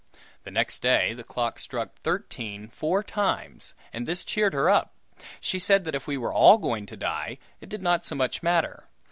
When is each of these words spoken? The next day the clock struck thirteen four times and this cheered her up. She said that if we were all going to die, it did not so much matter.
The 0.45 0.49
next 0.49 0.79
day 0.81 1.13
the 1.13 1.23
clock 1.23 1.59
struck 1.59 1.93
thirteen 1.99 2.69
four 2.69 3.03
times 3.03 3.75
and 3.93 4.07
this 4.07 4.23
cheered 4.23 4.51
her 4.55 4.67
up. 4.67 4.95
She 5.39 5.59
said 5.59 5.83
that 5.83 5.93
if 5.93 6.07
we 6.07 6.17
were 6.17 6.33
all 6.33 6.57
going 6.57 6.87
to 6.87 6.97
die, 6.97 7.37
it 7.59 7.69
did 7.69 7.83
not 7.83 8.07
so 8.07 8.15
much 8.15 8.41
matter. 8.41 8.87